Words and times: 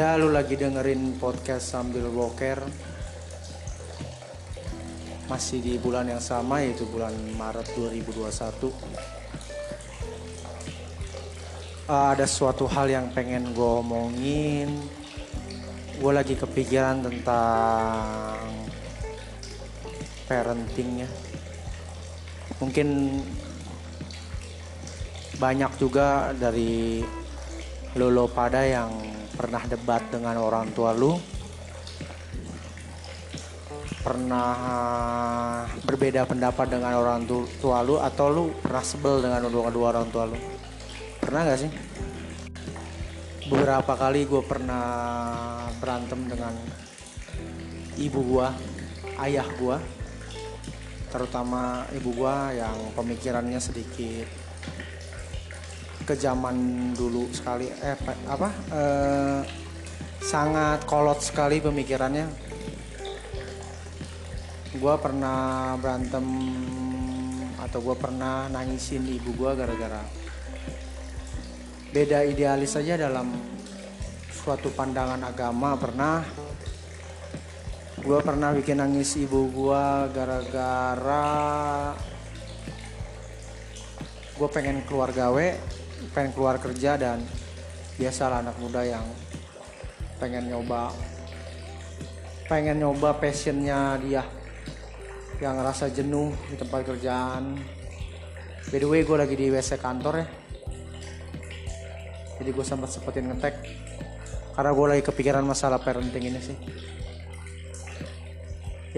Ya 0.00 0.16
lu 0.16 0.32
lagi 0.32 0.56
dengerin 0.56 1.20
podcast 1.20 1.76
sambil 1.76 2.08
boker. 2.08 2.56
Masih 5.28 5.60
di 5.60 5.76
bulan 5.76 6.08
yang 6.08 6.24
sama 6.24 6.64
yaitu 6.64 6.88
bulan 6.88 7.12
Maret 7.36 7.68
2021 7.76 8.72
uh, 11.84 12.16
Ada 12.16 12.24
suatu 12.24 12.64
hal 12.64 12.88
yang 12.88 13.12
pengen 13.12 13.52
gue 13.52 13.70
omongin. 13.84 14.72
Gue 16.00 16.12
lagi 16.16 16.32
kepikiran 16.32 17.04
tentang 17.04 18.40
parenting 20.24 21.04
ya 21.04 21.10
Mungkin 22.56 23.20
banyak 25.36 25.72
juga 25.76 26.32
dari 26.32 27.04
lolo 27.98 28.30
pada 28.30 28.62
yang 28.62 28.90
pernah 29.34 29.62
debat 29.66 30.04
dengan 30.12 30.38
orang 30.38 30.70
tua 30.70 30.94
lu. 30.94 31.18
Pernah 34.00 34.56
berbeda 35.84 36.24
pendapat 36.24 36.72
dengan 36.72 36.96
orang 36.96 37.28
tua 37.60 37.84
lu 37.84 38.00
atau 38.00 38.26
lu 38.32 38.44
pernah 38.62 38.84
sebel 38.84 39.20
dengan 39.20 39.44
kedua 39.44 39.92
orang 39.92 40.08
tua 40.08 40.24
lu? 40.30 40.38
Pernah 41.20 41.40
gak 41.46 41.60
sih? 41.60 41.70
Beberapa 43.50 43.98
kali 43.98 44.24
gue 44.24 44.42
pernah 44.46 44.86
berantem 45.82 46.30
dengan 46.30 46.54
ibu 47.98 48.20
gue 48.24 48.48
ayah 49.20 49.48
gue 49.58 49.76
terutama 51.10 51.84
ibu 51.92 52.14
gue 52.14 52.36
yang 52.56 52.78
pemikirannya 52.94 53.58
sedikit 53.58 54.49
ke 56.04 56.14
zaman 56.16 56.90
dulu 56.96 57.28
sekali 57.30 57.68
eh 57.68 57.96
apa 58.26 58.48
eh, 58.72 59.40
sangat 60.20 60.84
kolot 60.84 61.18
sekali 61.24 61.58
pemikirannya. 61.58 62.28
Gue 64.70 64.94
pernah 65.02 65.74
berantem 65.80 66.24
atau 67.58 67.78
gue 67.82 67.96
pernah 67.98 68.46
nangisin 68.48 69.02
ibu 69.10 69.34
gue 69.34 69.50
gara-gara 69.52 70.00
beda 71.90 72.22
idealis 72.22 72.78
saja 72.78 72.94
dalam 72.94 73.34
suatu 74.30 74.70
pandangan 74.70 75.20
agama 75.26 75.74
pernah. 75.74 76.22
Gue 78.00 78.16
pernah 78.24 78.56
bikin 78.56 78.80
nangis 78.80 79.12
ibu 79.20 79.52
gue 79.52 79.84
gara-gara 80.16 81.28
gue 84.40 84.48
pengen 84.48 84.80
keluar 84.88 85.12
gawe 85.12 85.46
pengen 86.16 86.32
keluar 86.32 86.56
kerja 86.56 86.96
dan 86.96 87.20
biasalah 88.00 88.40
anak 88.40 88.56
muda 88.56 88.80
yang 88.84 89.04
pengen 90.16 90.48
nyoba 90.48 90.92
pengen 92.50 92.82
nyoba 92.82 93.14
passionnya 93.14 93.94
dia 94.02 94.26
yang 95.38 95.54
ngerasa 95.56 95.86
jenuh 95.94 96.34
di 96.50 96.58
tempat 96.58 96.82
kerjaan. 96.82 97.56
By 98.68 98.76
the 98.82 98.90
way 98.90 99.06
gue 99.06 99.16
lagi 99.16 99.38
di 99.38 99.48
WC 99.48 99.78
kantor 99.78 100.20
ya. 100.20 100.26
Jadi 102.42 102.50
gue 102.50 102.64
sempat 102.66 102.90
sempetin 102.90 103.30
ngetek 103.30 103.54
karena 104.58 104.70
gue 104.74 104.86
lagi 104.90 105.02
kepikiran 105.06 105.46
masalah 105.46 105.78
parenting 105.78 106.26
ini 106.26 106.40
sih. 106.42 106.58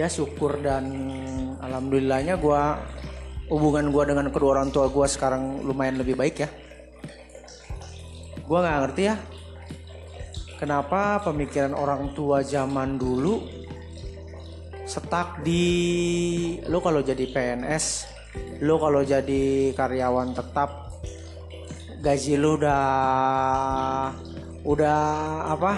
Ya 0.01 0.09
syukur 0.09 0.57
dan 0.59 0.89
alhamdulillahnya 1.61 2.41
gue 2.41 2.61
hubungan 3.53 3.93
gue 3.93 4.03
dengan 4.09 4.33
kedua 4.33 4.59
orang 4.59 4.73
tua 4.73 4.89
gue 4.89 5.05
sekarang 5.05 5.61
lumayan 5.61 6.01
lebih 6.01 6.17
baik 6.17 6.35
ya 6.41 6.49
gue 8.43 8.57
nggak 8.59 8.79
ngerti 8.83 9.03
ya. 9.07 9.15
Kenapa 10.59 11.19
pemikiran 11.27 11.75
orang 11.75 12.15
tua 12.15 12.39
zaman 12.39 12.95
dulu 12.95 13.43
setak 14.83 15.43
di 15.43 15.63
lo 16.67 16.83
kalau 16.83 16.99
jadi 16.99 17.23
PNS 17.31 17.85
lo 18.63 18.75
kalau 18.79 18.99
jadi 19.03 19.71
karyawan 19.71 20.35
tetap 20.35 20.91
gaji 22.03 22.35
lo 22.35 22.59
udah 22.59 22.83
udah 24.67 25.01
apa 25.51 25.71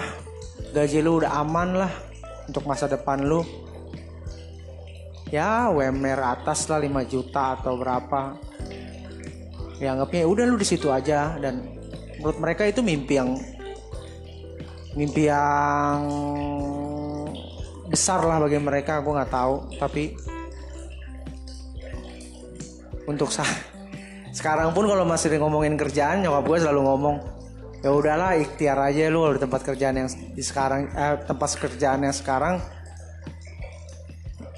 gaji 0.74 0.98
lo 1.02 1.22
udah 1.22 1.38
aman 1.38 1.86
lah 1.86 1.92
untuk 2.46 2.66
masa 2.66 2.90
depan 2.90 3.26
lo 3.26 3.42
ya 5.30 5.70
WMR 5.74 6.22
atas 6.22 6.70
lah 6.70 6.78
5 6.78 7.10
juta 7.10 7.58
atau 7.58 7.74
berapa. 7.78 8.38
Ya 9.76 9.92
anggapnya 9.92 10.24
udah 10.24 10.44
lu 10.48 10.56
di 10.56 10.64
situ 10.64 10.88
aja 10.88 11.36
dan 11.36 11.75
menurut 12.26 12.42
mereka 12.42 12.66
itu 12.66 12.82
mimpi 12.82 13.22
yang 13.22 13.38
mimpi 14.98 15.30
yang 15.30 16.02
besar 17.86 18.18
lah 18.26 18.42
bagi 18.42 18.58
mereka 18.58 18.98
aku 18.98 19.14
nggak 19.14 19.30
tahu. 19.30 19.54
Tapi 19.78 20.10
untuk 23.06 23.30
sah 23.30 23.46
sekarang 24.42 24.74
pun 24.74 24.90
kalau 24.90 25.06
masih 25.06 25.38
ngomongin 25.38 25.78
kerjaan 25.78 26.26
nyokap 26.26 26.50
gue 26.50 26.58
selalu 26.66 26.82
ngomong 26.82 27.16
ya 27.86 27.94
udahlah 27.94 28.34
ikhtiar 28.42 28.74
aja 28.82 29.06
lu 29.06 29.22
di 29.30 29.38
tempat 29.38 29.62
kerjaan 29.62 29.94
yang 29.94 30.10
di 30.10 30.42
sekarang 30.42 30.90
eh, 30.90 31.22
tempat 31.22 31.50
kerjaan 31.62 32.02
yang 32.02 32.16
sekarang. 32.16 32.58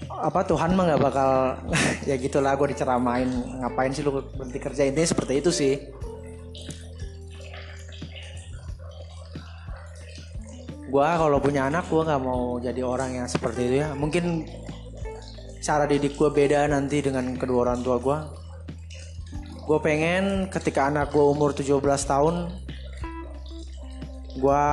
Apa 0.08 0.40
Tuhan 0.48 0.72
mah 0.72 0.88
nggak 0.88 1.02
bakal 1.04 1.30
ya 2.08 2.16
gitulah 2.16 2.56
gue 2.56 2.72
diceramain. 2.72 3.28
Ngapain 3.60 3.92
sih 3.92 4.00
lu 4.00 4.24
berhenti 4.24 4.56
kerja? 4.56 4.88
Ini 4.88 5.04
seperti 5.04 5.44
itu 5.44 5.52
sih 5.52 5.97
gue 10.88 11.04
kalau 11.04 11.36
punya 11.38 11.68
anak 11.68 11.84
gue 11.92 12.00
nggak 12.00 12.22
mau 12.24 12.56
jadi 12.56 12.80
orang 12.80 13.20
yang 13.20 13.28
seperti 13.28 13.60
itu 13.68 13.76
ya. 13.84 13.92
Mungkin 13.92 14.48
cara 15.60 15.84
didik 15.84 16.16
gue 16.16 16.32
beda 16.32 16.64
nanti 16.72 17.04
dengan 17.04 17.36
kedua 17.36 17.68
orang 17.68 17.84
tua 17.84 18.00
gue 18.00 18.18
gue 19.68 19.78
pengen 19.84 20.48
ketika 20.48 20.88
anak 20.88 21.12
gue 21.12 21.20
umur 21.20 21.52
17 21.52 21.76
tahun 21.84 22.48
gue 24.38 24.64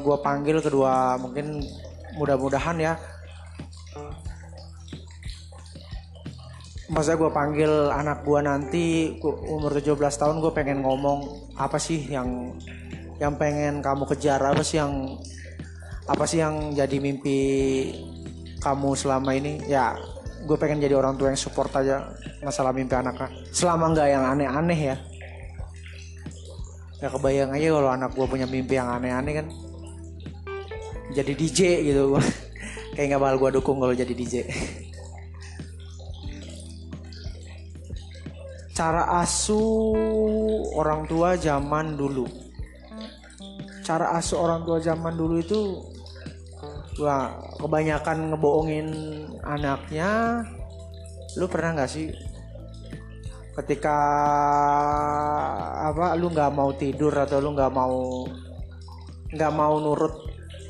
gue 0.00 0.16
panggil 0.24 0.64
kedua 0.64 1.20
mungkin 1.20 1.60
mudah-mudahan 2.16 2.80
ya. 2.80 2.94
Masa 6.92 7.16
gue 7.16 7.28
panggil 7.28 7.68
anak 7.92 8.24
gue 8.24 8.40
nanti 8.40 8.84
umur 9.24 9.76
17 9.76 9.96
tahun 10.00 10.40
gue 10.40 10.52
pengen 10.56 10.80
ngomong 10.80 11.52
apa 11.60 11.76
sih 11.76 12.00
yang 12.08 12.56
yang 13.22 13.38
pengen 13.38 13.78
kamu 13.78 14.02
kejar 14.10 14.42
apa 14.42 14.66
sih 14.66 14.82
yang 14.82 15.14
apa 16.10 16.26
sih 16.26 16.42
yang 16.42 16.74
jadi 16.74 16.98
mimpi 16.98 17.38
kamu 18.58 18.98
selama 18.98 19.30
ini? 19.38 19.62
Ya 19.70 19.94
gue 20.42 20.58
pengen 20.58 20.82
jadi 20.82 20.98
orang 20.98 21.14
tua 21.14 21.30
yang 21.30 21.38
support 21.38 21.70
aja 21.78 22.10
masalah 22.42 22.74
mimpi 22.74 22.98
anaknya 22.98 23.30
selama 23.54 23.94
nggak 23.94 24.08
yang 24.10 24.24
aneh-aneh 24.26 24.80
ya. 24.90 24.96
Ya 26.98 27.08
kebayang 27.10 27.54
aja 27.54 27.66
kalau 27.70 27.90
anak 27.94 28.10
gue 28.10 28.26
punya 28.26 28.46
mimpi 28.50 28.74
yang 28.74 28.90
aneh-aneh 28.90 29.38
kan. 29.38 29.46
Jadi 31.14 31.32
DJ 31.38 31.86
gitu. 31.86 32.18
Kayak 32.98 33.06
nggak 33.14 33.22
bakal 33.22 33.36
gue 33.38 33.50
dukung 33.62 33.78
kalau 33.78 33.94
jadi 33.94 34.10
DJ 34.10 34.50
cara 38.72 39.20
asuh 39.20 40.72
orang 40.80 41.04
tua 41.04 41.36
zaman 41.36 41.92
dulu 41.92 42.24
cara 43.82 44.14
asuh 44.16 44.38
orang 44.38 44.62
tua 44.62 44.78
zaman 44.78 45.18
dulu 45.18 45.42
itu 45.42 45.60
wah 47.02 47.34
kebanyakan 47.58 48.32
ngebohongin 48.32 48.88
anaknya. 49.42 50.42
Lu 51.36 51.50
pernah 51.50 51.74
nggak 51.76 51.90
sih? 51.90 52.08
Ketika 53.52 53.98
apa 55.92 56.16
lu 56.16 56.32
nggak 56.32 56.52
mau 56.56 56.72
tidur 56.72 57.12
atau 57.12 57.42
lu 57.42 57.52
nggak 57.52 57.72
mau 57.74 58.24
nggak 59.32 59.52
mau 59.52 59.74
nurut 59.76 60.14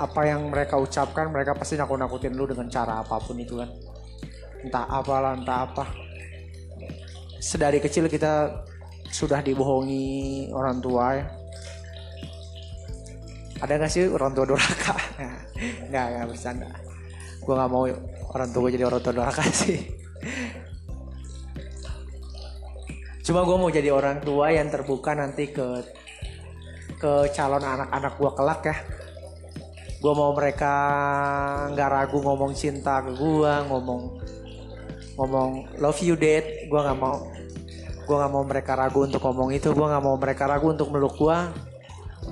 apa 0.00 0.26
yang 0.26 0.50
mereka 0.50 0.80
ucapkan 0.80 1.30
mereka 1.30 1.54
pasti 1.54 1.78
nakut 1.78 2.00
nakutin 2.00 2.34
lu 2.34 2.48
dengan 2.48 2.66
cara 2.66 3.04
apa 3.04 3.20
pun 3.22 3.38
itu 3.38 3.60
kan. 3.60 3.70
Entah 4.64 4.86
apalah 4.88 5.38
entah 5.38 5.68
apa. 5.68 5.84
Sedari 7.42 7.82
kecil 7.82 8.06
kita 8.06 8.64
sudah 9.10 9.44
dibohongi 9.44 10.48
orang 10.54 10.78
tua 10.80 11.20
ya 11.20 11.41
ada 13.62 13.78
gak 13.78 13.92
sih 13.94 14.10
orang 14.10 14.34
tua 14.34 14.42
durhaka? 14.42 14.98
Nggak 15.86 16.04
nggak 16.10 16.26
bercanda. 16.26 16.68
Gue 17.38 17.54
nggak 17.54 17.70
mau 17.70 17.86
orang 18.34 18.48
tua 18.50 18.60
gue 18.66 18.72
jadi 18.74 18.84
orang 18.90 18.98
tua 18.98 19.14
durhaka 19.14 19.42
sih. 19.62 19.78
Cuma 23.22 23.46
gue 23.46 23.54
mau 23.54 23.70
jadi 23.70 23.94
orang 23.94 24.18
tua 24.18 24.50
yang 24.50 24.66
terbuka 24.66 25.14
nanti 25.14 25.54
ke 25.54 25.78
ke 26.98 27.12
calon 27.30 27.62
anak-anak 27.62 28.12
gue 28.18 28.30
kelak 28.34 28.62
ya. 28.66 28.76
Gue 30.02 30.12
mau 30.18 30.34
mereka 30.34 30.74
nggak 31.70 31.90
ragu 31.94 32.18
ngomong 32.18 32.58
cinta 32.58 32.98
ke 33.06 33.14
gue 33.14 33.52
ngomong 33.70 34.02
ngomong 35.14 35.50
love 35.78 36.02
you 36.02 36.18
dad. 36.18 36.66
Gue 36.66 36.80
nggak 36.82 36.98
mau. 36.98 37.30
Gue 38.02 38.16
nggak 38.18 38.32
mau 38.34 38.42
mereka 38.42 38.74
ragu 38.74 39.06
untuk 39.06 39.22
ngomong 39.22 39.54
itu. 39.54 39.70
Gue 39.70 39.86
nggak 39.86 40.02
mau 40.02 40.18
mereka 40.18 40.50
ragu 40.50 40.74
untuk 40.74 40.90
meluk 40.90 41.14
gue 41.14 41.38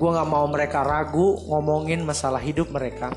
gue 0.01 0.09
nggak 0.09 0.31
mau 0.33 0.49
mereka 0.49 0.81
ragu 0.81 1.37
ngomongin 1.45 2.01
masalah 2.01 2.41
hidup 2.41 2.73
mereka. 2.73 3.13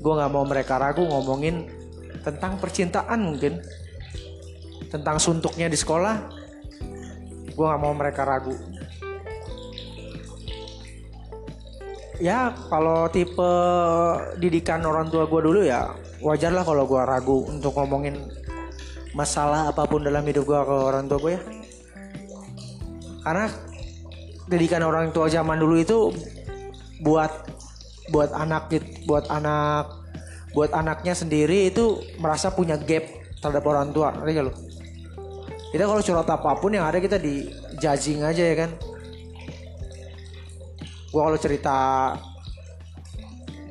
Gue 0.00 0.12
nggak 0.16 0.32
mau 0.32 0.48
mereka 0.48 0.80
ragu 0.80 1.04
ngomongin 1.04 1.68
tentang 2.24 2.56
percintaan 2.56 3.20
mungkin. 3.20 3.60
Tentang 4.88 5.20
suntuknya 5.20 5.68
di 5.68 5.76
sekolah 5.76 6.16
gue 7.52 7.64
nggak 7.68 7.82
mau 7.84 7.92
mereka 7.92 8.24
ragu. 8.24 8.56
Ya 12.16 12.56
kalau 12.72 13.04
tipe 13.12 13.52
didikan 14.40 14.80
orang 14.88 15.12
tua 15.12 15.28
gue 15.28 15.40
dulu 15.44 15.60
ya 15.60 15.92
wajar 16.24 16.56
lah 16.56 16.64
kalau 16.64 16.88
gue 16.88 17.02
ragu 17.04 17.44
untuk 17.52 17.76
ngomongin 17.76 18.16
masalah 19.12 19.68
apa 19.68 19.84
pun 19.84 20.00
dalam 20.00 20.24
hidup 20.24 20.48
gue 20.48 20.56
ke 20.56 20.76
orang 20.88 21.04
tua 21.04 21.20
gue 21.20 21.32
ya. 21.36 21.42
Karena 23.20 23.46
didikan 24.50 24.84
orang 24.84 25.10
tua 25.10 25.28
zaman 25.32 25.56
dulu 25.56 25.74
itu 25.80 25.98
buat 27.00 27.32
buat 28.12 28.30
anak 28.36 28.68
buat 29.08 29.24
anak 29.32 29.88
buat 30.52 30.70
anaknya 30.70 31.16
sendiri 31.16 31.72
itu 31.72 32.00
merasa 32.20 32.52
punya 32.52 32.76
gap 32.76 33.08
terhadap 33.40 33.64
orang 33.64 33.90
tua 33.90 34.12
ngerti 34.12 34.44
lo 34.44 34.52
kita 35.74 35.90
kalau 35.90 35.98
curhat 36.06 36.30
apa 36.30 36.54
pun 36.62 36.70
yang 36.70 36.86
ada 36.86 37.02
kita 37.02 37.18
di 37.18 37.50
judging 37.82 38.22
aja 38.22 38.46
ya 38.46 38.54
kan. 38.54 38.70
Gue 41.10 41.18
kalau 41.18 41.34
cerita 41.34 41.78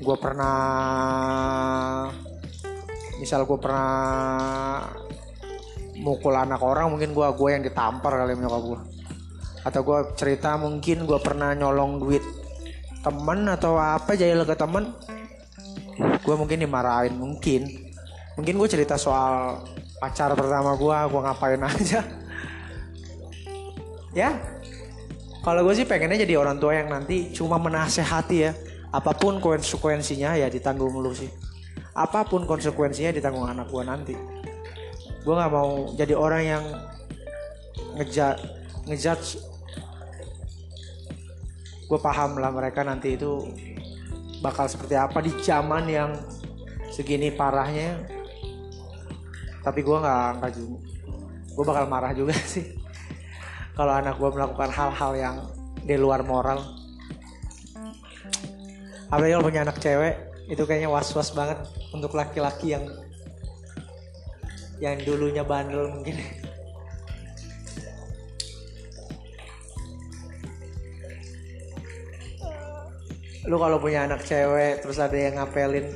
gue 0.03 0.17
pernah 0.19 0.59
misal 3.23 3.47
gue 3.47 3.55
pernah 3.55 4.83
mukul 5.95 6.35
anak 6.35 6.59
orang 6.59 6.91
mungkin 6.91 7.15
gue 7.15 7.23
gue 7.23 7.49
yang 7.55 7.63
ditampar 7.63 8.19
kali 8.19 8.35
menyokap 8.35 8.63
gue 8.67 8.79
atau 9.63 9.81
gue 9.83 9.99
cerita 10.19 10.59
mungkin 10.59 11.07
gue 11.07 11.19
pernah 11.23 11.55
nyolong 11.55 11.99
duit 12.03 12.23
temen 13.03 13.47
atau 13.51 13.75
apa 13.79 14.15
jahil 14.15 14.43
ke 14.47 14.55
temen 14.55 14.91
gue 16.23 16.35
mungkin 16.35 16.57
dimarahin 16.63 17.15
mungkin. 17.15 17.67
Mungkin 18.33 18.57
gue 18.57 18.69
cerita 18.69 18.97
soal 18.97 19.61
pacar 20.01 20.33
pertama 20.33 20.73
gue 20.75 20.97
gue 21.11 21.21
ngapain 21.21 21.63
aja. 21.63 22.01
Ya 24.13 24.37
kalau 25.41 25.65
gue 25.67 25.73
sih 25.75 25.89
pengennya 25.89 26.23
jadi 26.23 26.37
orang 26.37 26.61
tua 26.61 26.77
yang 26.77 26.87
nanti 26.87 27.35
cuma 27.35 27.59
menasehati 27.59 28.37
ya. 28.39 28.55
Apa 28.93 29.11
pun 29.17 29.41
konsekuensinya 29.41 30.37
ya 30.37 30.47
ditanggung 30.47 30.93
dulu 30.93 31.11
sih. 31.11 31.27
Apa 31.97 32.23
pun 32.23 32.45
konsekuensinya 32.45 33.09
ditanggung 33.11 33.49
anak 33.49 33.67
gue 33.67 33.83
nanti. 33.83 34.15
Gue 35.25 35.33
nggak 35.33 35.51
mau 35.51 35.91
jadi 35.97 36.13
orang 36.15 36.43
yang 36.45 36.63
ngejat 37.97 38.37
ngejudge 38.87 39.52
gue 41.83 41.99
paham 41.99 42.39
lah 42.39 42.49
mereka 42.49 42.81
nanti 42.81 43.19
itu 43.19 43.47
bakal 44.43 44.67
seperti 44.67 44.95
apa 44.99 45.23
di 45.23 45.31
zaman 45.39 45.87
yang 45.87 46.11
segini 46.91 47.31
parahnya. 47.31 48.03
Tapi 49.63 49.79
gue 49.79 49.97
nggak 49.97 50.27
nggak 50.39 50.51
juga 50.55 50.77
gue 51.53 51.65
bakal 51.65 51.85
marah 51.85 52.11
juga 52.17 52.33
sih. 52.53 52.75
Kalau 53.73 53.93
anak 53.93 54.17
gue 54.21 54.29
melakukan 54.29 54.69
hal-hal 54.69 55.11
yang 55.17 55.35
di 55.81 55.95
luar 55.97 56.21
moral. 56.25 56.61
Apalagi 59.09 59.31
kalau 59.37 59.45
punya 59.45 59.61
anak 59.61 59.77
cewek 59.77 60.15
itu 60.49 60.63
kayaknya 60.65 60.89
was-was 60.91 61.31
banget 61.31 61.61
untuk 61.95 62.11
laki-laki 62.17 62.75
yang 62.75 62.83
yang 64.81 64.99
dulunya 65.05 65.45
bandel 65.45 65.87
mungkin 65.93 66.17
lu 73.47 73.59
kalau 73.59 73.77
punya 73.79 74.07
anak 74.07 74.23
cewek 74.23 74.79
terus 74.79 74.99
ada 75.03 75.15
yang 75.15 75.35
ngapelin 75.35 75.91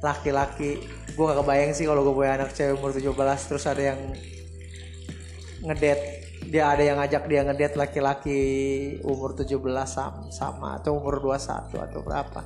laki-laki 0.00 0.80
gue 1.12 1.24
gak 1.26 1.38
kebayang 1.42 1.72
sih 1.74 1.84
kalau 1.84 2.06
gue 2.06 2.14
punya 2.14 2.38
anak 2.40 2.54
cewek 2.54 2.78
umur 2.78 2.94
17 2.94 3.48
terus 3.50 3.64
ada 3.66 3.82
yang 3.92 4.00
ngedet 5.66 6.00
dia 6.48 6.70
ada 6.72 6.80
yang 6.80 6.96
ngajak 7.02 7.24
dia 7.28 7.40
ngedet 7.44 7.74
laki-laki 7.76 8.40
umur 9.04 9.36
17 9.36 9.58
sama, 9.84 10.32
sama 10.32 10.68
atau 10.80 10.96
umur 10.96 11.20
21 11.20 11.76
atau 11.76 12.00
berapa. 12.00 12.40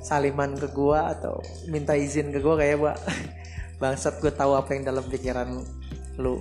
Saliman 0.00 0.56
ke 0.56 0.72
gue 0.72 1.00
atau 1.00 1.44
minta 1.68 1.92
izin 1.92 2.32
ke 2.32 2.40
gue 2.40 2.54
kayak 2.56 2.76
gua. 2.80 2.96
Bangsat 3.80 4.16
gue 4.22 4.32
tahu 4.32 4.56
apa 4.56 4.72
yang 4.72 4.88
dalam 4.88 5.04
pikiran 5.04 5.60
lu. 6.16 6.40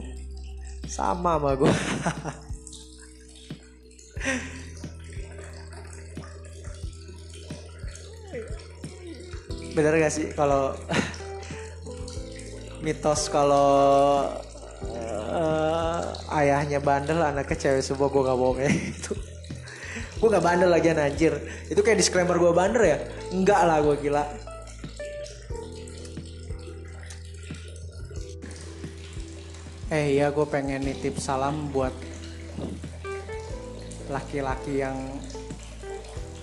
Sama 0.88 1.39
sama 1.39 1.57
gue 1.59 1.71
bener 9.73 9.97
gak 9.97 10.13
sih 10.13 10.29
kalau 10.37 10.77
mitos 12.85 13.25
kalau 13.33 14.29
uh, 15.33 16.01
ayahnya 16.37 16.77
bandel 16.77 17.17
anaknya 17.17 17.57
cewek 17.57 17.81
semua 17.81 18.07
gue 18.09 18.21
gak 18.21 18.37
bohong 18.37 18.57
kayak 18.61 18.73
itu. 18.93 19.13
Gue 20.21 20.31
gak 20.31 20.45
bandel 20.45 20.71
lagi 20.71 20.93
anjir. 20.93 21.35
Itu 21.67 21.83
kayak 21.83 21.99
disclaimer 21.99 22.37
gue 22.39 22.53
bandel 22.55 22.83
ya? 22.85 22.97
Enggak 23.33 23.61
lah 23.65 23.77
gue 23.81 23.95
gila. 23.99 24.23
Eh 29.93 30.17
ya 30.17 30.33
gue 30.33 30.45
pengen 30.49 30.85
nitip 30.85 31.21
salam 31.21 31.69
buat 31.69 31.93
laki-laki 34.09 34.81
yang 34.81 34.97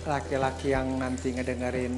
laki-laki 0.07 0.73
yang 0.73 0.97
nanti 0.97 1.35
ngedengerin 1.35 1.93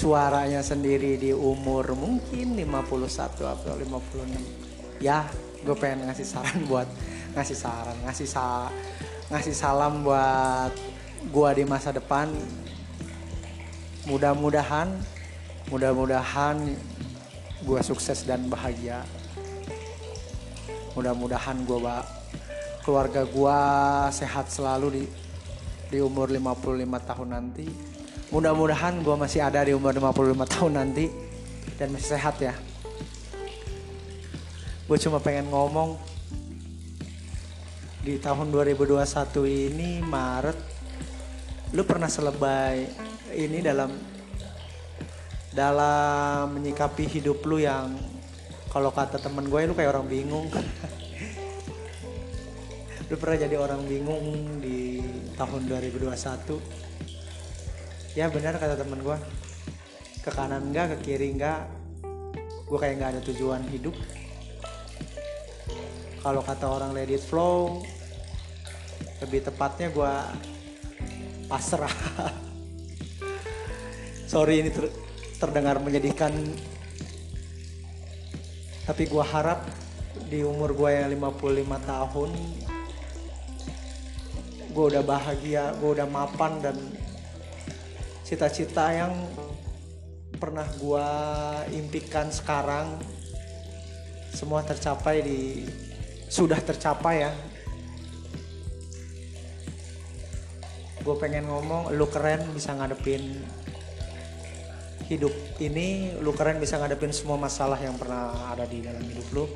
suaranya 0.00 0.64
sendiri 0.64 1.20
di 1.20 1.36
umur 1.36 1.92
mungkin 1.92 2.56
51 2.56 3.36
atau 3.36 3.76
56 3.76 5.04
ya 5.04 5.28
gue 5.60 5.76
pengen 5.76 6.08
ngasih 6.08 6.24
saran 6.24 6.64
buat 6.64 6.88
ngasih 7.36 7.56
saran 7.56 7.96
ngasih 8.08 8.24
sa 8.24 8.72
ngasih 9.30 9.54
salam 9.54 10.02
buat 10.02 10.72
gue 11.28 11.50
di 11.52 11.64
masa 11.68 11.92
depan. 11.92 12.32
Mudah-mudahan 14.08 14.88
mudah-mudahan 15.68 16.56
gue 17.62 17.80
sukses 17.84 18.24
dan 18.24 18.48
bahagia. 18.48 19.04
Mudah-mudahan 20.96 21.62
gue 21.62 21.78
keluarga 22.82 23.22
gue 23.28 23.58
sehat 24.10 24.48
selalu 24.48 24.88
di 24.98 25.04
di 25.94 25.98
umur 26.00 26.32
55 26.32 27.06
tahun 27.06 27.28
nanti 27.28 27.89
mudah-mudahan 28.30 29.02
gue 29.02 29.16
masih 29.18 29.42
ada 29.42 29.66
di 29.66 29.74
umur 29.74 29.90
55 29.90 30.54
tahun 30.54 30.72
nanti 30.78 31.10
dan 31.74 31.90
masih 31.90 32.14
sehat 32.14 32.38
ya. 32.38 32.54
Gue 34.86 34.98
cuma 35.02 35.18
pengen 35.18 35.50
ngomong 35.50 35.98
di 38.06 38.16
tahun 38.22 38.54
2021 38.54 39.02
ini 39.44 40.00
Maret 40.00 40.56
lu 41.76 41.84
pernah 41.86 42.08
selebay 42.08 42.88
ini 43.36 43.62
dalam 43.62 43.92
dalam 45.50 46.54
menyikapi 46.54 47.06
hidup 47.06 47.42
lu 47.46 47.62
yang 47.62 47.94
kalau 48.70 48.94
kata 48.94 49.18
temen 49.18 49.50
gue 49.50 49.66
lu 49.66 49.74
kayak 49.74 49.90
orang 49.90 50.06
bingung. 50.06 50.46
Lu 53.10 53.18
pernah 53.18 53.42
jadi 53.42 53.58
orang 53.58 53.82
bingung 53.90 54.62
di 54.62 55.02
tahun 55.34 55.66
2021 55.66 56.89
ya 58.18 58.26
benar 58.26 58.58
kata 58.58 58.74
temen 58.74 59.00
gue 59.02 59.18
ke 60.20 60.30
kanan 60.34 60.70
enggak 60.70 60.98
ke 60.98 61.10
kiri 61.10 61.30
enggak 61.32 61.80
gue 62.70 62.78
kayak 62.78 62.94
nggak 63.02 63.10
ada 63.18 63.22
tujuan 63.26 63.66
hidup. 63.66 63.98
Kalau 66.22 66.38
kata 66.46 66.70
orang 66.70 66.94
let 66.94 67.10
flow 67.18 67.82
lebih 69.18 69.42
tepatnya 69.42 69.90
gue 69.90 70.12
pasrah. 71.50 71.90
Sorry 74.30 74.62
ini 74.62 74.70
ter 74.70 74.86
terdengar 75.42 75.82
menyedihkan. 75.82 76.30
Tapi 78.86 79.02
gue 79.10 79.24
harap 79.26 79.66
di 80.30 80.46
umur 80.46 80.70
gue 80.78 80.90
yang 80.94 81.10
55 81.10 81.90
tahun 81.90 82.30
gue 84.70 84.84
udah 84.94 85.02
bahagia 85.02 85.74
gue 85.82 85.90
udah 85.98 86.06
mapan 86.06 86.62
dan 86.62 86.76
cita-cita 88.30 88.94
yang 88.94 89.10
pernah 90.38 90.62
gue 90.78 91.08
impikan 91.74 92.30
sekarang 92.30 92.94
semua 94.30 94.62
tercapai 94.62 95.18
di 95.18 95.66
sudah 96.30 96.62
tercapai 96.62 97.26
ya. 97.26 97.34
Gue 101.02 101.18
pengen 101.18 101.50
ngomong 101.50 101.90
lu 101.90 102.06
keren 102.06 102.46
bisa 102.54 102.70
ngadepin 102.70 103.42
hidup 105.10 105.34
ini 105.58 106.14
lu 106.22 106.30
keren 106.30 106.62
bisa 106.62 106.78
ngadepin 106.78 107.10
semua 107.10 107.34
masalah 107.34 107.82
yang 107.82 107.98
pernah 107.98 108.54
ada 108.54 108.62
di 108.62 108.78
dalam 108.78 109.02
hidup 109.10 109.26
lu. 109.34 109.50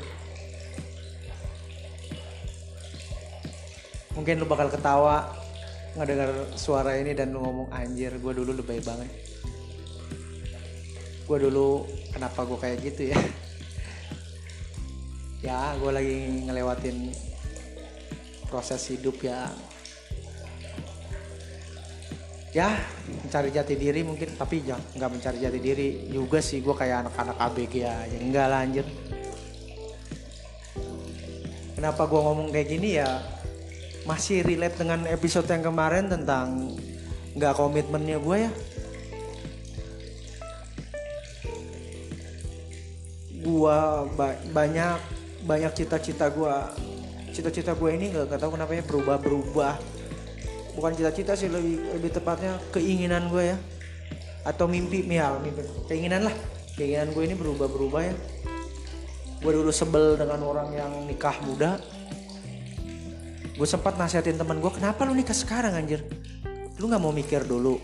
Mungkin 4.19 4.43
lu 4.43 4.51
bakal 4.51 4.67
ketawa 4.67 5.44
ngedengar 5.95 6.31
suara 6.59 6.99
ini 6.99 7.15
dan 7.15 7.31
lu 7.31 7.39
ngomong 7.39 7.69
anjir 7.71 8.11
gue 8.19 8.33
dulu 8.35 8.51
lebay 8.51 8.83
banget. 8.83 9.11
Gue 11.25 11.39
dulu 11.39 11.87
kenapa 12.11 12.43
gue 12.43 12.59
kayak 12.59 12.79
gitu 12.83 13.03
ya? 13.15 13.19
Ya 15.45 15.77
gue 15.77 15.93
lagi 15.93 16.41
ngelewatin 16.49 17.13
proses 18.49 18.81
hidup 18.89 19.21
ya. 19.21 19.53
Ya 22.57 22.81
mencari 23.05 23.53
jati 23.53 23.77
diri 23.77 24.01
mungkin 24.01 24.41
tapi 24.41 24.65
nggak 24.65 25.11
mencari 25.13 25.45
jati 25.45 25.61
diri 25.61 26.09
juga 26.09 26.41
sih. 26.41 26.65
Gue 26.65 26.73
kayak 26.73 27.07
anak-anak 27.07 27.37
ABG 27.37 27.75
aja 27.85 28.17
enggak 28.17 28.47
lah 28.49 28.65
anjir. 28.65 28.87
Kenapa 31.77 32.09
gue 32.09 32.21
ngomong 32.25 32.49
kayak 32.49 32.69
gini 32.73 32.97
ya 32.97 33.34
masih 34.05 34.45
relate 34.45 34.77
dengan 34.77 35.09
episode 35.09 35.49
yang 35.49 35.65
kemarin 35.65 36.13
tentang 36.13 36.77
nggak 37.35 37.57
komitmennya 37.57 38.21
gue 38.21 38.37
ya. 38.49 38.53
Gue 43.45 43.79
ba 44.17 44.29
banyak 44.53 44.97
banyak 45.45 45.73
cita-cita 45.77 46.33
gue 46.33 46.55
cita-cita 47.35 47.75
gue 47.75 47.91
ini 47.91 48.15
gak, 48.15 48.39
tau 48.39 48.55
kenapa 48.55 48.79
ya 48.79 48.85
berubah-berubah. 48.87 49.75
Bukan 50.79 50.93
cita-cita 50.95 51.35
sih 51.35 51.51
lebih 51.51 51.83
lebih 51.99 52.11
tepatnya 52.15 52.61
keinginan 52.71 53.29
gue 53.33 53.57
ya. 53.57 53.59
Atau 54.45 54.69
mimpi 54.69 55.03
mihal 55.03 55.41
mimpi. 55.41 55.65
Keinginan 55.89 56.29
lah. 56.29 56.35
Keinginan 56.77 57.11
gue 57.17 57.23
ini 57.25 57.35
berubah-berubah 57.35 58.01
ya. 58.05 58.15
Gue 59.41 59.53
dulu 59.53 59.73
sebel 59.73 60.17
dengan 60.17 60.41
orang 60.41 60.73
yang 60.73 60.93
nikah 61.05 61.37
muda 61.45 61.77
gue 63.55 63.69
sempat 63.71 63.95
nasihatin 63.95 64.35
teman 64.35 64.59
gue 64.59 64.73
kenapa 64.75 65.07
lu 65.07 65.15
nikah 65.15 65.37
sekarang 65.37 65.79
anjir? 65.79 66.03
Lu 66.83 66.91
nggak 66.91 67.03
mau 67.03 67.15
mikir 67.15 67.47
dulu. 67.47 67.79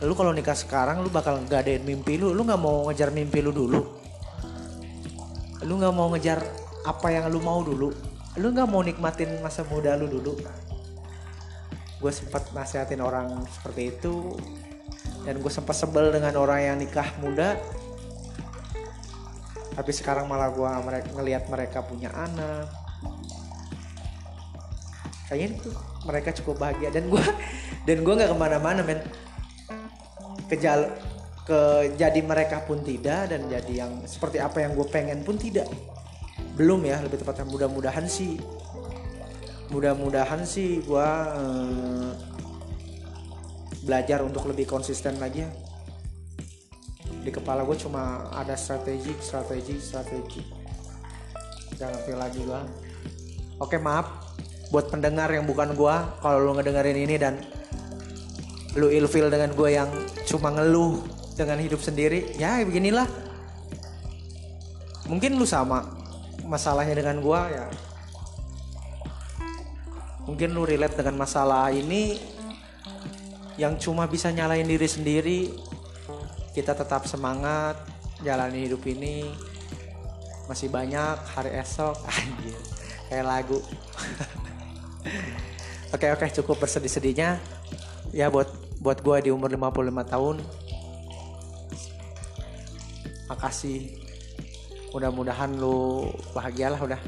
Lu 0.00 0.12
kalau 0.16 0.32
nikah 0.32 0.56
sekarang 0.56 1.04
lu 1.04 1.12
bakal 1.12 1.36
gadain 1.44 1.84
mimpi 1.84 2.16
lu. 2.16 2.32
Lu 2.32 2.48
nggak 2.48 2.60
mau 2.60 2.88
ngejar 2.88 3.12
mimpi 3.12 3.44
lu 3.44 3.52
dulu. 3.52 3.80
Lu 5.68 5.72
nggak 5.76 5.92
mau 5.92 6.08
ngejar 6.16 6.40
apa 6.88 7.12
yang 7.12 7.28
lu 7.28 7.44
mau 7.44 7.60
dulu. 7.60 7.92
Lu 8.40 8.46
nggak 8.48 8.68
mau 8.72 8.80
nikmatin 8.80 9.36
masa 9.44 9.68
muda 9.68 10.00
lu 10.00 10.08
dulu. 10.08 10.32
Gue 12.00 12.12
sempat 12.14 12.48
nasihatin 12.56 13.04
orang 13.04 13.44
seperti 13.52 14.00
itu. 14.00 14.32
Dan 15.28 15.44
gue 15.44 15.52
sempat 15.52 15.76
sebel 15.76 16.08
dengan 16.08 16.32
orang 16.40 16.72
yang 16.72 16.76
nikah 16.80 17.12
muda. 17.20 17.60
Tapi 19.76 19.92
sekarang 19.92 20.24
malah 20.24 20.48
gue 20.48 20.96
ngelihat 21.20 21.52
mereka 21.52 21.84
punya 21.84 22.08
anak 22.16 22.87
kayaknya 25.28 25.60
tuh 25.60 25.76
mereka 26.08 26.32
cukup 26.40 26.64
bahagia. 26.64 26.88
Dan 26.88 27.12
gue 27.12 27.22
dan 27.86 28.02
gue 28.02 28.12
nggak 28.16 28.30
ke 28.32 28.36
mana-mana 28.36 28.80
men. 28.82 29.00
Ke 30.48 30.56
jal 30.56 30.88
ke 31.44 31.92
jadi 31.96 32.20
mereka 32.24 32.64
pun 32.64 32.80
tidak 32.80 33.32
dan 33.32 33.48
jadi 33.48 33.84
yang 33.84 33.92
seperti 34.08 34.40
apa 34.40 34.64
yang 34.64 34.72
gue 34.72 34.88
pengen 34.88 35.20
pun 35.22 35.36
tidak. 35.36 35.68
Belum 36.56 36.80
ya 36.82 36.98
lebih 37.04 37.20
tepatnya. 37.20 37.46
Mudah-mudahan 37.46 38.08
sih 38.08 38.40
mudah-mudahan 39.68 40.48
sih 40.48 40.80
gue 40.80 41.08
eh, 41.36 42.10
belajar 43.84 44.24
untuk 44.24 44.48
lebih 44.48 44.64
konsisten 44.64 45.20
lagi 45.20 45.44
ya. 45.44 45.50
Di 47.20 47.28
kepala 47.28 47.60
gue 47.68 47.76
cuma 47.76 48.32
ada 48.32 48.56
strategi 48.56 49.12
strategi 49.20 49.76
strategi. 49.76 50.42
Jangan 51.76 52.16
lagi 52.16 52.40
gue 52.42 52.88
oke 53.58 53.76
maaf 53.78 54.27
buat 54.68 54.92
pendengar 54.92 55.32
yang 55.32 55.48
bukan 55.48 55.72
gua 55.72 56.16
kalau 56.20 56.44
lu 56.44 56.52
ngedengerin 56.56 56.98
ini 57.08 57.16
dan 57.16 57.40
lu 58.76 58.92
ilfil 58.92 59.32
dengan 59.32 59.50
gue 59.56 59.70
yang 59.74 59.88
cuma 60.28 60.52
ngeluh 60.52 61.00
dengan 61.34 61.56
hidup 61.56 61.80
sendiri 61.80 62.36
ya 62.36 62.60
beginilah. 62.62 63.08
Mungkin 65.08 65.40
lu 65.40 65.48
sama 65.48 65.88
masalahnya 66.44 66.92
dengan 67.00 67.24
gua 67.24 67.48
ya. 67.48 67.66
Mungkin 70.28 70.52
lu 70.52 70.68
relate 70.68 71.00
dengan 71.00 71.24
masalah 71.24 71.72
ini 71.72 72.20
yang 73.56 73.80
cuma 73.80 74.04
bisa 74.04 74.28
nyalain 74.28 74.68
diri 74.68 74.84
sendiri. 74.84 75.40
Kita 76.52 76.76
tetap 76.76 77.08
semangat 77.08 77.80
jalani 78.20 78.68
hidup 78.68 78.84
ini. 78.84 79.32
Masih 80.44 80.68
banyak 80.68 81.16
hari 81.32 81.56
esok. 81.56 81.96
Anjir 82.12 82.78
kayak 83.08 83.24
lagu 83.24 83.58
Oke 85.88 86.06
oke 86.12 86.26
cukup 86.42 86.60
bersedih-sedihnya 86.60 87.40
ya 88.12 88.28
buat 88.28 88.48
buat 88.78 89.00
gue 89.00 89.28
di 89.28 89.30
umur 89.32 89.48
55 89.48 90.12
tahun. 90.12 90.36
Makasih. 93.28 93.96
Mudah-mudahan 94.92 95.52
lu 95.56 96.08
bahagialah 96.32 96.80
udah. 96.80 97.00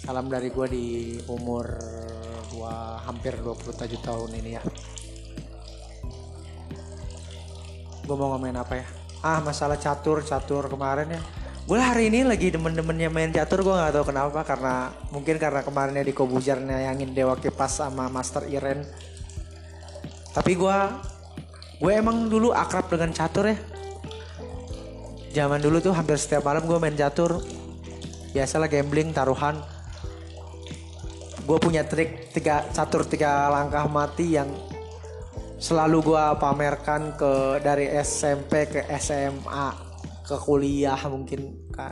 Salam 0.00 0.32
dari 0.32 0.48
gue 0.48 0.66
di 0.68 0.86
umur 1.28 1.68
gua 2.50 2.98
hampir 3.06 3.36
27 3.36 4.00
tahun 4.00 4.30
ini 4.42 4.50
ya. 4.56 4.62
Gue 8.04 8.16
mau 8.16 8.32
ngomongin 8.34 8.58
apa 8.58 8.80
ya? 8.80 8.86
Ah 9.20 9.38
masalah 9.44 9.76
catur 9.76 10.24
catur 10.24 10.66
kemarin 10.66 11.12
ya 11.14 11.22
gue 11.68 11.76
hari 11.76 12.08
ini 12.08 12.24
lagi 12.24 12.48
demen-demennya 12.48 13.12
main 13.12 13.28
catur 13.28 13.60
gue 13.60 13.74
nggak 13.74 13.92
tahu 13.92 14.04
kenapa 14.08 14.40
karena 14.48 14.94
mungkin 15.12 15.36
karena 15.36 15.60
kemarinnya 15.60 16.04
di 16.06 16.16
Kobujar 16.16 16.56
nyayangin 16.56 17.12
Dewa 17.12 17.36
Kipas 17.36 17.84
sama 17.84 18.08
Master 18.08 18.48
Iren. 18.48 18.86
Tapi 20.32 20.56
gue 20.56 20.78
gue 21.80 21.92
emang 21.92 22.32
dulu 22.32 22.56
akrab 22.56 22.88
dengan 22.88 23.12
catur 23.12 23.52
ya. 23.52 23.58
Zaman 25.30 25.60
dulu 25.62 25.78
tuh 25.78 25.92
hampir 25.94 26.16
setiap 26.16 26.48
malam 26.48 26.64
gue 26.64 26.78
main 26.80 26.96
catur. 26.96 27.44
Biasalah 28.32 28.70
gambling 28.70 29.12
taruhan. 29.12 29.60
Gue 31.44 31.58
punya 31.60 31.84
trik 31.84 32.30
tiga 32.32 32.64
catur 32.72 33.04
tiga 33.04 33.50
langkah 33.50 33.84
mati 33.90 34.38
yang 34.38 34.48
selalu 35.60 36.14
gue 36.14 36.24
pamerkan 36.40 37.14
ke 37.20 37.60
dari 37.60 37.90
SMP 38.00 38.64
ke 38.70 38.80
SMA 38.96 39.89
ke 40.30 40.38
kuliah 40.38 41.00
mungkin 41.10 41.58
kak. 41.74 41.90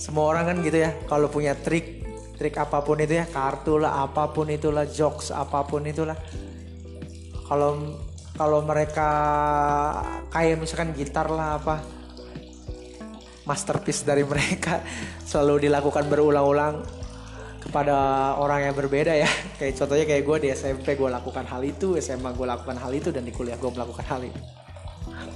Semua 0.00 0.32
orang 0.32 0.44
kan 0.48 0.56
gitu 0.64 0.80
ya 0.80 0.96
kalau 1.04 1.28
punya 1.28 1.52
trik 1.52 2.00
trik 2.40 2.54
apa 2.56 2.80
pun 2.80 2.96
itu 3.02 3.18
ya 3.18 3.26
kartu 3.28 3.76
lah 3.82 4.08
apa 4.08 4.30
pun 4.32 4.48
itulah 4.48 4.88
jokes 4.88 5.28
apa 5.28 5.68
pun 5.68 5.84
itulah. 5.84 6.16
Kalau 7.44 8.00
kalau 8.38 8.64
mereka 8.64 9.10
kayak 10.32 10.62
misalkan 10.62 10.96
gitar 10.96 11.28
lah 11.28 11.60
apa 11.60 11.82
masterpiece 13.44 14.06
dari 14.06 14.24
mereka 14.24 14.80
selalu 15.28 15.68
dilakukan 15.68 16.08
berulang-ulang 16.08 16.86
kepada 17.58 17.96
orang 18.38 18.70
yang 18.70 18.74
berbeda 18.78 19.12
ya. 19.12 19.28
Kayak 19.58 19.82
contohnya 19.82 20.06
kayak 20.06 20.22
gue 20.22 20.36
di 20.46 20.48
SMP 20.54 20.94
gue 20.94 21.10
lakukan 21.10 21.42
hal 21.42 21.60
itu 21.66 21.98
SMA 21.98 22.30
gue 22.32 22.46
lakukan 22.46 22.78
hal 22.78 22.94
itu 22.94 23.10
dan 23.10 23.26
di 23.26 23.34
kuliah 23.34 23.58
gue 23.58 23.66
melakukan 23.66 24.06
hal 24.06 24.22
itu 24.22 24.40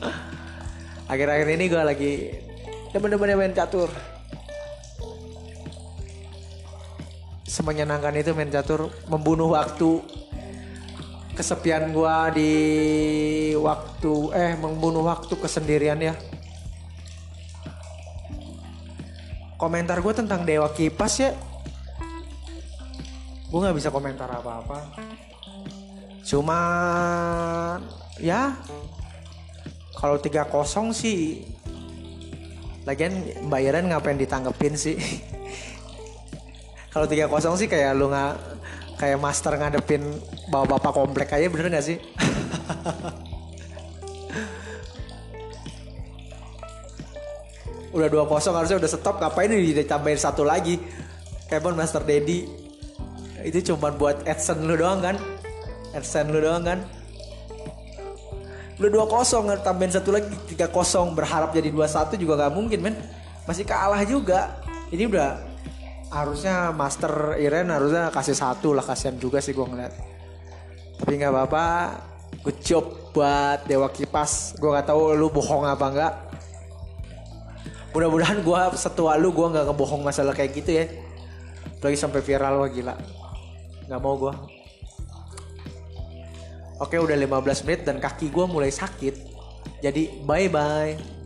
akhir-akhir 1.13 1.49
ini 1.55 1.65
gue 1.71 1.83
lagi 1.83 2.13
temen-temennya 2.93 3.37
main 3.39 3.55
catur. 3.57 3.89
Semenyenangkan 7.49 8.17
itu 8.17 8.33
main 8.33 8.49
catur 8.49 8.89
membunuh 9.09 9.53
waktu. 9.53 10.01
Kesepian 11.33 11.97
gue 11.97 12.17
di 12.37 12.53
waktu 13.57 14.13
eh 14.37 14.53
membunuh 14.61 15.05
waktu 15.09 15.33
kesendirian 15.33 16.01
ya. 16.01 16.15
Komentar 19.57 20.01
gue 20.05 20.13
tentang 20.13 20.45
dewa 20.45 20.69
kipas 20.73 21.15
ya. 21.25 21.33
Gue 23.49 23.59
nggak 23.61 23.77
bisa 23.77 23.89
komentar 23.89 24.29
apa-apa. 24.29 24.97
Cuma 26.25 26.61
ya 28.17 28.57
kalau 30.03 30.19
tiga 30.19 30.43
kosong 30.51 30.91
sih 30.91 31.47
lagian 32.83 33.23
bayaran 33.47 33.87
ngapain 33.87 34.19
ditanggepin 34.19 34.75
sih? 34.75 34.99
Kalau 36.93 37.07
tiga 37.07 37.31
kosong 37.31 37.55
sih 37.55 37.71
kayak 37.71 37.95
lu 37.95 38.11
nggak 38.11 38.35
kayak 38.99 39.23
master 39.23 39.55
ngadepin 39.55 40.03
bawa 40.51 40.75
bapak 40.75 40.91
komplek 40.91 41.31
aja 41.31 41.47
bener 41.47 41.71
gak 41.71 41.87
sih? 41.87 42.03
Udah 47.95 48.11
dua 48.11 48.27
kosong 48.27 48.57
harusnya 48.57 48.81
udah 48.81 48.89
stop. 48.89 49.21
Ngapain 49.21 49.53
ini 49.53 49.77
ditambahin 49.77 50.17
satu 50.17 50.49
lagi? 50.49 50.81
Pun 51.53 51.77
master 51.77 52.01
daddy. 52.01 52.49
Itu 53.45 53.61
cuma 53.69 53.93
buat 53.93 54.25
adsense 54.25 54.65
lu 54.65 54.81
doang 54.81 55.05
kan? 55.05 55.21
Adsense 55.93 56.33
lu 56.33 56.41
doang 56.41 56.65
kan 56.65 56.81
udah 58.83 58.91
dua 58.91 59.07
kosong 59.07 59.47
tambahin 59.63 59.95
satu 59.95 60.11
lagi. 60.11 60.35
Tiga 60.51 60.67
kosong 60.67 61.15
berharap 61.15 61.55
jadi 61.55 61.71
dua 61.71 61.87
satu 61.87 62.19
juga 62.19 62.35
nggak 62.35 62.53
mungkin 62.53 62.79
men. 62.83 62.97
Masih 63.47 63.63
kalah 63.63 64.03
juga. 64.03 64.59
Ini 64.91 65.07
udah 65.07 65.39
harusnya 66.13 66.75
Master 66.75 67.39
Iren 67.41 67.71
harusnya 67.73 68.13
kasih 68.13 68.37
satu 68.37 68.77
lah 68.77 68.85
kasihan 68.85 69.15
juga 69.17 69.39
sih 69.39 69.55
gue 69.55 69.63
ngeliat. 69.63 69.95
Tapi 70.99 71.13
nggak 71.15 71.31
apa-apa. 71.31 71.67
Good 72.43 72.59
job 72.67 72.85
buat 73.15 73.63
Dewa 73.71 73.87
Kipas. 73.89 74.59
Gue 74.59 74.75
nggak 74.75 74.91
tahu 74.91 75.15
lu 75.15 75.31
bohong 75.31 75.63
apa 75.63 75.87
enggak 75.87 76.15
mudah-mudahan 77.93 78.41
gue 78.41 78.61
setua 78.81 79.21
lu 79.21 79.37
gue 79.37 79.47
nggak 79.53 79.69
ngebohong 79.69 80.01
masalah 80.01 80.33
kayak 80.33 80.53
gitu 80.57 80.71
ya. 80.81 80.89
Lagi 81.85 81.97
sampai 82.01 82.25
viral 82.25 82.65
wah 82.65 82.71
gila. 82.73 82.97
Nggak 83.85 84.01
mau 84.01 84.17
gue 84.17 84.62
oke 86.83 86.97
udah 86.99 87.15
15 87.15 87.63
menit 87.65 87.81
dan 87.87 88.03
kaki 88.03 88.35
gue 88.35 88.47
mulai 88.51 88.75
sakit. 88.75 89.15
Jadi 89.79 90.27
bye 90.27 90.51
bye 90.51 91.22